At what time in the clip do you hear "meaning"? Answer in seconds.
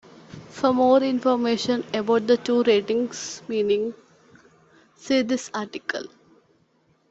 3.47-3.93